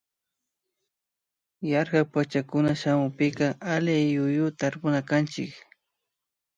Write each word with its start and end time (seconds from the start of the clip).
Yarkak 1.71 2.05
pachacunan 2.13 2.79
shamunpika 2.81 3.47
alliyuyu 3.73 4.45
tarpunakanchik 4.59 5.51